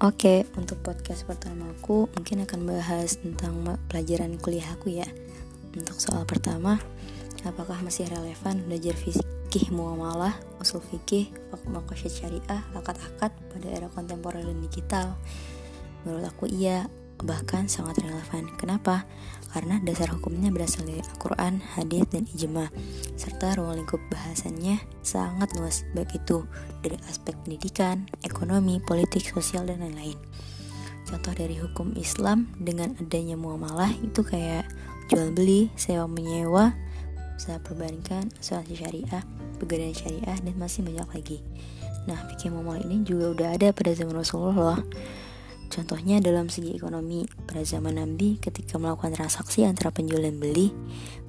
[0.00, 5.04] Oke, untuk podcast pertama aku mungkin akan bahas tentang pelajaran kuliah aku ya.
[5.76, 6.80] Untuk soal pertama,
[7.44, 11.28] apakah masih relevan belajar fikih muamalah, usul fikih,
[11.68, 15.20] makosyid syariah, akad-akad pada era kontemporer dan digital?
[16.08, 16.88] Menurut aku iya,
[17.24, 18.48] bahkan sangat relevan.
[18.56, 19.04] Kenapa?
[19.50, 22.70] Karena dasar hukumnya berasal dari Al-Quran, hadis, dan ijma,
[23.18, 26.46] serta ruang lingkup bahasannya sangat luas, baik itu
[26.86, 30.14] dari aspek pendidikan, ekonomi, politik, sosial, dan lain-lain.
[31.02, 34.70] Contoh dari hukum Islam dengan adanya muamalah itu kayak
[35.10, 36.70] jual beli, sewa menyewa,
[37.34, 39.26] usaha perbankan, asuransi syariah,
[39.58, 41.38] pegadaian syariah, dan masih banyak lagi.
[42.06, 44.80] Nah, fikih muamalah ini juga udah ada pada zaman Rasulullah loh.
[45.80, 50.68] Contohnya dalam segi ekonomi, pada zaman Nabi ketika melakukan transaksi antara penjual dan beli,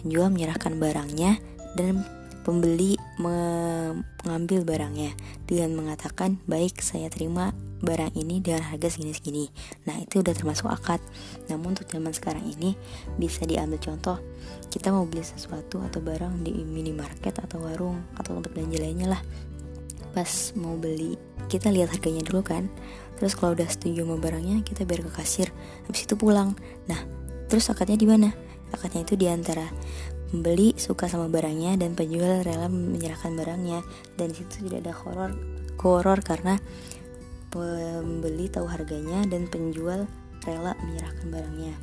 [0.00, 1.36] penjual menyerahkan barangnya
[1.76, 2.00] dan
[2.48, 5.12] pembeli mengambil barangnya
[5.44, 7.52] dengan mengatakan, "Baik, saya terima
[7.84, 9.52] barang ini dengan harga segini-segini."
[9.84, 11.04] Nah, itu udah termasuk akad.
[11.52, 12.72] Namun untuk zaman sekarang ini
[13.20, 14.16] bisa diambil contoh,
[14.72, 19.20] kita mau beli sesuatu atau barang di minimarket atau warung atau tempat belanja lainnya lah.
[20.18, 21.14] Pas mau beli,
[21.46, 22.66] kita lihat harganya dulu kan.
[23.22, 25.54] Terus kalau udah setuju sama barangnya kita biar ke kasir.
[25.86, 26.58] Habis itu pulang.
[26.90, 26.98] Nah
[27.46, 28.34] terus akadnya di mana?
[28.74, 29.70] Akadnya itu di antara
[30.34, 33.86] pembeli suka sama barangnya dan penjual rela menyerahkan barangnya.
[34.18, 35.38] Dan situ tidak ada horor
[35.78, 36.58] horor karena
[37.54, 40.02] pembeli tahu harganya dan penjual
[40.42, 41.78] rela menyerahkan barangnya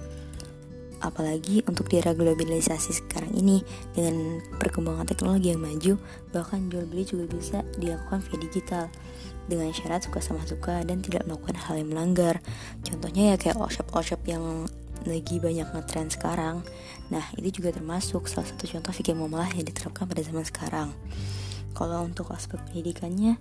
[1.03, 5.99] apalagi untuk di era globalisasi sekarang ini dengan perkembangan teknologi yang maju
[6.31, 8.85] bahkan jual beli juga bisa dilakukan via digital.
[9.45, 12.41] Dengan syarat suka sama suka dan tidak melakukan hal yang melanggar.
[12.81, 14.66] Contohnya ya kayak all shop all shop yang
[15.05, 16.66] lagi banyak ngetrend sekarang.
[17.13, 20.89] Nah itu juga termasuk salah satu contoh fikih muamalah yang diterapkan pada zaman sekarang.
[21.77, 23.38] Kalau untuk aspek pendidikannya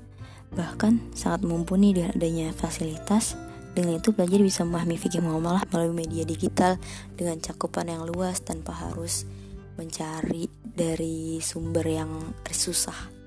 [0.52, 3.34] bahkan sangat mumpuni dengan adanya fasilitas
[3.74, 6.78] dengan itu pelajar bisa memahami fikih muamalah melalui media digital
[7.18, 9.26] dengan cakupan yang luas tanpa harus
[9.74, 12.10] mencari dari sumber yang
[12.46, 13.23] susah.